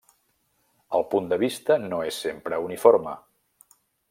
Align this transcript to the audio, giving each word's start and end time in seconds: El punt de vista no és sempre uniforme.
El 0.99 1.05
punt 1.11 1.29
de 1.33 1.39
vista 1.43 1.77
no 1.83 2.01
és 2.13 2.19
sempre 2.25 2.63
uniforme. 2.67 3.15